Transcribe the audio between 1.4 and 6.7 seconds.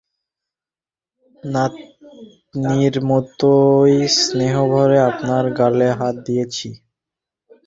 নাতনির মতোইস্নেহভরে আপনার গালে হাত দিয়েছি।